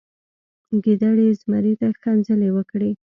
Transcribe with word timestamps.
ګیدړې 0.83 1.27
زمري 1.39 1.73
ته 1.79 1.87
ښکنځلې 1.95 2.49
وکړې. 2.55 2.91